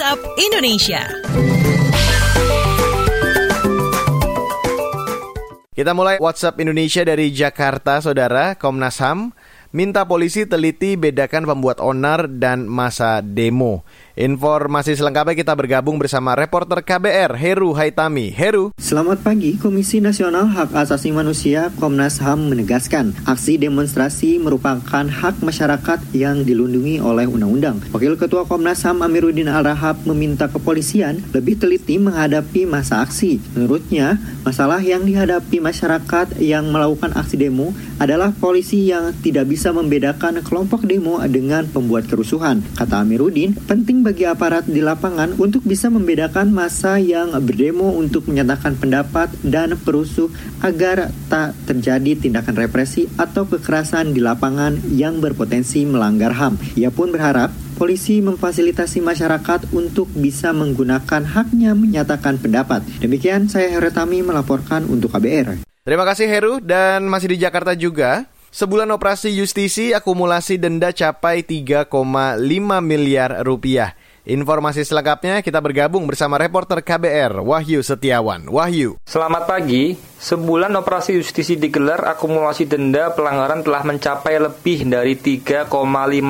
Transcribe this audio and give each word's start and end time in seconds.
WhatsApp 0.00 0.32
Indonesia. 0.40 1.02
Kita 5.76 5.92
mulai 5.92 6.16
WhatsApp 6.16 6.56
Indonesia 6.56 7.04
dari 7.04 7.28
Jakarta, 7.28 8.00
Saudara. 8.00 8.56
Komnas 8.56 8.96
HAM 8.96 9.36
minta 9.76 10.08
polisi 10.08 10.48
teliti 10.48 10.96
bedakan 10.96 11.44
pembuat 11.44 11.84
onar 11.84 12.32
dan 12.32 12.64
masa 12.64 13.20
demo. 13.20 13.84
Informasi 14.18 14.98
selengkapnya 14.98 15.38
kita 15.38 15.54
bergabung 15.54 15.94
bersama 15.94 16.34
reporter 16.34 16.82
KBR 16.82 17.30
Heru 17.38 17.70
Haitami. 17.78 18.34
Heru. 18.34 18.74
Selamat 18.74 19.22
pagi, 19.22 19.54
Komisi 19.54 20.02
Nasional 20.02 20.50
Hak 20.50 20.74
Asasi 20.74 21.14
Manusia 21.14 21.70
Komnas 21.78 22.18
HAM 22.18 22.50
menegaskan 22.50 23.14
aksi 23.22 23.54
demonstrasi 23.62 24.42
merupakan 24.42 24.82
hak 25.06 25.46
masyarakat 25.46 26.02
yang 26.10 26.42
dilindungi 26.42 26.98
oleh 26.98 27.30
undang-undang. 27.30 27.78
Wakil 27.94 28.18
Ketua 28.18 28.50
Komnas 28.50 28.82
HAM 28.82 29.06
Amiruddin 29.06 29.46
Al-Rahab 29.46 30.02
meminta 30.02 30.50
kepolisian 30.50 31.22
lebih 31.30 31.62
teliti 31.62 32.02
menghadapi 32.02 32.66
masa 32.66 33.06
aksi. 33.06 33.38
Menurutnya, 33.54 34.18
masalah 34.42 34.82
yang 34.82 35.06
dihadapi 35.06 35.62
masyarakat 35.62 36.42
yang 36.42 36.66
melakukan 36.74 37.14
aksi 37.14 37.38
demo 37.38 37.70
adalah 38.02 38.34
polisi 38.34 38.90
yang 38.90 39.14
tidak 39.22 39.46
bisa 39.46 39.70
membedakan 39.70 40.42
kelompok 40.42 40.82
demo 40.82 41.22
dengan 41.30 41.62
pembuat 41.70 42.10
kerusuhan. 42.10 42.58
Kata 42.74 43.06
Amiruddin, 43.06 43.54
penting 43.70 43.99
bagi 44.02 44.24
aparat 44.26 44.66
di 44.66 44.82
lapangan 44.82 45.36
untuk 45.36 45.62
bisa 45.62 45.88
membedakan 45.92 46.50
masa 46.50 46.96
yang 46.96 47.32
berdemo 47.44 47.92
untuk 47.96 48.26
menyatakan 48.26 48.76
pendapat 48.76 49.30
dan 49.40 49.76
perusuh 49.76 50.32
agar 50.60 51.12
tak 51.30 51.56
terjadi 51.64 52.16
tindakan 52.16 52.56
represi 52.56 53.06
atau 53.20 53.46
kekerasan 53.46 54.12
di 54.12 54.20
lapangan 54.24 54.76
yang 54.92 55.20
berpotensi 55.20 55.84
melanggar 55.84 56.32
HAM. 56.36 56.56
Ia 56.76 56.88
pun 56.90 57.12
berharap 57.12 57.52
polisi 57.80 58.20
memfasilitasi 58.20 59.00
masyarakat 59.00 59.72
untuk 59.72 60.12
bisa 60.12 60.52
menggunakan 60.52 61.24
haknya 61.24 61.72
menyatakan 61.72 62.36
pendapat. 62.36 62.84
Demikian 63.00 63.48
saya 63.48 63.72
Heretami 63.72 64.20
melaporkan 64.20 64.84
untuk 64.84 65.16
KBR. 65.16 65.64
Terima 65.80 66.04
kasih 66.04 66.28
Heru 66.28 66.60
dan 66.60 67.08
masih 67.08 67.32
di 67.32 67.40
Jakarta 67.40 67.72
juga. 67.72 68.28
Sebulan 68.50 68.90
operasi 68.90 69.30
justisi 69.30 69.94
akumulasi 69.94 70.58
denda 70.58 70.90
capai 70.90 71.46
3,5 71.46 71.86
miliar 72.82 73.46
rupiah. 73.46 73.94
Informasi 74.28 74.84
selengkapnya 74.84 75.40
kita 75.40 75.56
bergabung 75.64 76.04
bersama 76.04 76.36
reporter 76.36 76.84
KBR 76.84 77.40
Wahyu 77.40 77.80
Setiawan. 77.80 78.52
Wahyu. 78.52 79.00
Selamat 79.08 79.48
pagi. 79.48 79.96
Sebulan 80.20 80.76
operasi 80.76 81.16
justisi 81.16 81.56
digelar, 81.56 82.04
akumulasi 82.04 82.68
denda 82.68 83.16
pelanggaran 83.16 83.64
telah 83.64 83.80
mencapai 83.80 84.36
lebih 84.36 84.84
dari 84.84 85.16
3,5 85.16 85.72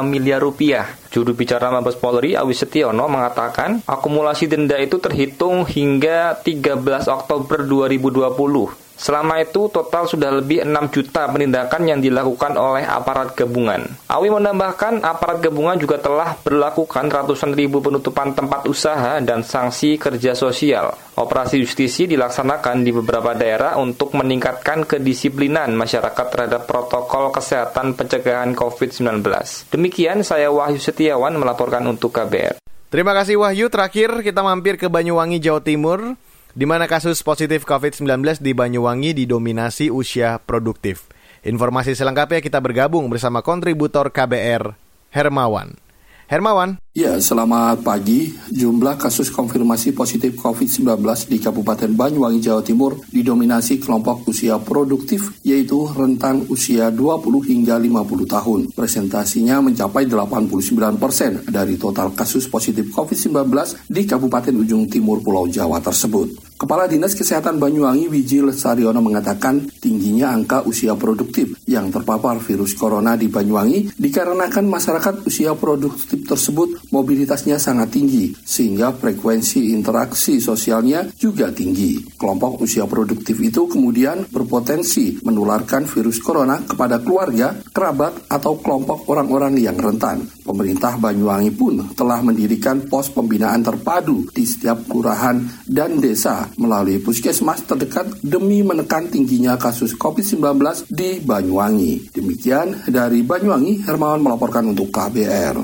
miliar 0.00 0.40
rupiah. 0.40 0.96
Juru 1.12 1.36
bicara 1.36 1.68
Mabes 1.68 2.00
Polri 2.00 2.32
Awi 2.32 2.56
Setiono 2.56 3.04
mengatakan, 3.04 3.84
akumulasi 3.84 4.48
denda 4.48 4.80
itu 4.80 4.96
terhitung 4.96 5.68
hingga 5.68 6.40
13 6.40 7.04
Oktober 7.12 7.68
2020. 7.68 8.83
Selama 8.94 9.42
itu 9.42 9.66
total 9.68 10.06
sudah 10.06 10.30
lebih 10.30 10.62
6 10.62 10.94
juta 10.94 11.26
penindakan 11.26 11.82
yang 11.84 11.98
dilakukan 11.98 12.54
oleh 12.54 12.86
aparat 12.86 13.34
gabungan. 13.34 13.84
Awi 14.06 14.30
menambahkan 14.30 15.02
aparat 15.02 15.42
gabungan 15.42 15.76
juga 15.76 15.98
telah 15.98 16.38
berlakukan 16.40 17.10
ratusan 17.10 17.52
ribu 17.58 17.82
penutupan 17.82 18.32
tempat 18.32 18.70
usaha 18.70 19.18
dan 19.18 19.42
sanksi 19.42 19.98
kerja 19.98 20.32
sosial. 20.38 20.94
Operasi 21.14 21.62
justisi 21.62 22.06
dilaksanakan 22.10 22.82
di 22.82 22.90
beberapa 22.90 23.34
daerah 23.34 23.78
untuk 23.78 24.14
meningkatkan 24.14 24.86
kedisiplinan 24.86 25.74
masyarakat 25.74 26.26
terhadap 26.30 26.66
protokol 26.66 27.30
kesehatan 27.34 27.94
pencegahan 27.98 28.54
COVID-19. 28.54 29.22
Demikian 29.70 30.22
saya 30.26 30.50
Wahyu 30.50 30.78
Setiawan 30.78 31.34
melaporkan 31.38 31.86
untuk 31.86 32.14
KBR. 32.14 32.62
Terima 32.94 33.10
kasih 33.10 33.42
Wahyu. 33.42 33.66
Terakhir 33.66 34.22
kita 34.22 34.38
mampir 34.46 34.78
ke 34.78 34.86
Banyuwangi, 34.86 35.42
Jawa 35.42 35.58
Timur 35.58 36.14
di 36.54 36.64
mana 36.64 36.86
kasus 36.86 37.20
positif 37.26 37.66
COVID-19 37.66 38.38
di 38.38 38.54
Banyuwangi 38.54 39.10
didominasi 39.12 39.90
usia 39.90 40.38
produktif. 40.38 41.10
Informasi 41.44 41.92
selengkapnya 41.92 42.40
kita 42.40 42.62
bergabung 42.62 43.10
bersama 43.12 43.44
kontributor 43.44 44.08
KBR, 44.08 44.78
Hermawan. 45.12 45.83
Hermawan. 46.24 46.80
Ya, 46.94 47.18
selamat 47.18 47.82
pagi. 47.82 48.32
Jumlah 48.54 48.94
kasus 48.96 49.26
konfirmasi 49.28 49.92
positif 49.92 50.38
COVID-19 50.38 51.02
di 51.26 51.42
Kabupaten 51.42 51.90
Banyuwangi, 51.90 52.38
Jawa 52.38 52.62
Timur 52.62 53.02
didominasi 53.10 53.82
kelompok 53.82 54.30
usia 54.30 54.56
produktif, 54.62 55.34
yaitu 55.42 55.90
rentang 55.90 56.46
usia 56.48 56.94
20 56.94 57.50
hingga 57.50 57.82
50 57.82 58.30
tahun. 58.30 58.60
Presentasinya 58.72 59.58
mencapai 59.58 60.06
89 60.06 61.02
persen 61.02 61.42
dari 61.50 61.74
total 61.74 62.14
kasus 62.14 62.46
positif 62.46 62.94
COVID-19 62.94 63.90
di 63.90 64.06
Kabupaten 64.06 64.54
Ujung 64.54 64.86
Timur 64.86 65.18
Pulau 65.18 65.50
Jawa 65.50 65.82
tersebut. 65.82 66.53
Kepala 66.54 66.86
Dinas 66.86 67.18
Kesehatan 67.18 67.58
Banyuwangi 67.58 68.06
Wiji 68.06 68.38
Lesariono 68.38 69.02
mengatakan 69.02 69.66
tingginya 69.82 70.30
angka 70.30 70.62
usia 70.62 70.94
produktif 70.94 71.58
yang 71.66 71.90
terpapar 71.90 72.38
virus 72.38 72.78
corona 72.78 73.18
di 73.18 73.26
Banyuwangi 73.26 73.98
dikarenakan 73.98 74.62
masyarakat 74.62 75.26
usia 75.26 75.58
produktif 75.58 76.22
tersebut 76.22 76.94
mobilitasnya 76.94 77.58
sangat 77.58 77.98
tinggi, 77.98 78.38
sehingga 78.46 78.94
frekuensi 78.94 79.74
interaksi 79.74 80.38
sosialnya 80.38 81.10
juga 81.18 81.50
tinggi. 81.50 82.14
Kelompok 82.14 82.62
usia 82.62 82.86
produktif 82.86 83.34
itu 83.42 83.66
kemudian 83.66 84.22
berpotensi 84.30 85.18
menularkan 85.26 85.90
virus 85.90 86.22
corona 86.22 86.62
kepada 86.62 87.02
keluarga, 87.02 87.58
kerabat, 87.74 88.30
atau 88.30 88.62
kelompok 88.62 89.10
orang-orang 89.10 89.58
yang 89.58 89.74
rentan. 89.74 90.22
Pemerintah 90.54 90.94
Banyuwangi 91.02 91.50
pun 91.50 91.82
telah 91.98 92.22
mendirikan 92.22 92.86
pos 92.86 93.10
pembinaan 93.10 93.58
terpadu 93.66 94.30
di 94.30 94.46
setiap 94.46 94.86
kelurahan 94.86 95.42
dan 95.66 95.98
desa 95.98 96.46
melalui 96.54 97.02
puskesmas 97.02 97.66
terdekat 97.66 98.22
demi 98.22 98.62
menekan 98.62 99.10
tingginya 99.10 99.58
kasus 99.58 99.98
COVID-19 99.98 100.94
di 100.94 101.18
Banyuwangi. 101.26 102.14
Demikian 102.14 102.86
dari 102.86 103.26
Banyuwangi, 103.26 103.82
Hermawan 103.82 104.22
melaporkan 104.22 104.70
untuk 104.70 104.94
KBR. 104.94 105.58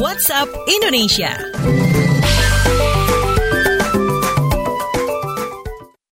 WhatsApp 0.00 0.48
Indonesia. 0.72 1.36